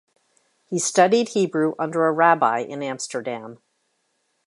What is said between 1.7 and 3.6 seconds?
under a Rabbi in Amsterdam.